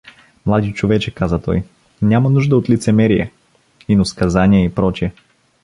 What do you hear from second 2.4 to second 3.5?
от лицемерие,